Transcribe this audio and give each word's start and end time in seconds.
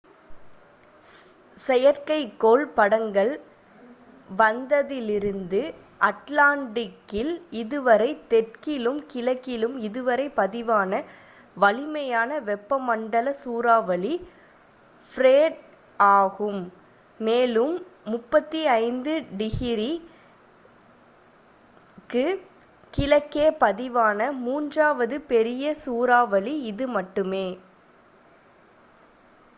செயற்கைக்கோள் 1.57 2.63
படங்கள் 2.73 3.31
வந்ததிலிருந்து 4.29 5.59
அட்லாண்டிக்கில் 6.01 7.33
இதுவரை 7.51 8.09
தெற்கிலும் 8.29 8.99
கிழக்கிலும் 9.13 9.75
இதுவரை 9.79 10.29
பதிவான 10.29 10.91
வலிமையான 11.57 12.39
வெப்பமண்டல 12.39 13.29
சூறாவளி 13.43 14.13
ஃப்ரெட் 15.11 15.59
ஆகும் 16.15 16.61
மேலும் 17.19 17.75
35 18.07 18.61
° 18.85 19.17
w 19.39 19.89
க்கு 21.97 22.23
கிழக்கே 22.93 23.47
பதிவான 23.59 24.31
மூன்றாவது 24.39 25.21
பெரிய 25.21 25.73
சூறாவளி 25.83 26.55
இது 26.61 26.87
மட்டுமே 26.87 27.45